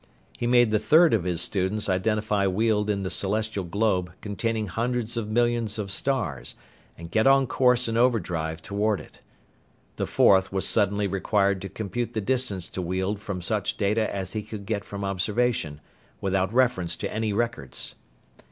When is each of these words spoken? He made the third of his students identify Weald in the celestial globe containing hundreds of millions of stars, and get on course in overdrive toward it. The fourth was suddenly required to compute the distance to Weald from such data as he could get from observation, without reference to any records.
He 0.35 0.47
made 0.47 0.71
the 0.71 0.79
third 0.79 1.13
of 1.13 1.25
his 1.25 1.43
students 1.43 1.87
identify 1.87 2.47
Weald 2.47 2.89
in 2.89 3.03
the 3.03 3.11
celestial 3.11 3.63
globe 3.63 4.11
containing 4.19 4.65
hundreds 4.65 5.15
of 5.15 5.29
millions 5.29 5.77
of 5.77 5.91
stars, 5.91 6.55
and 6.97 7.11
get 7.11 7.27
on 7.27 7.45
course 7.45 7.87
in 7.87 7.95
overdrive 7.97 8.63
toward 8.63 8.99
it. 8.99 9.21
The 9.97 10.07
fourth 10.07 10.51
was 10.51 10.67
suddenly 10.67 11.05
required 11.05 11.61
to 11.61 11.69
compute 11.69 12.15
the 12.15 12.19
distance 12.21 12.67
to 12.69 12.81
Weald 12.81 13.21
from 13.21 13.43
such 13.43 13.77
data 13.77 14.11
as 14.11 14.33
he 14.33 14.41
could 14.41 14.65
get 14.65 14.83
from 14.83 15.03
observation, 15.05 15.79
without 16.19 16.51
reference 16.51 16.95
to 16.95 17.13
any 17.13 17.31
records. 17.31 17.93